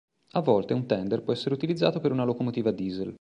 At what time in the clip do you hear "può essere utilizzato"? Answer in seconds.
1.21-1.99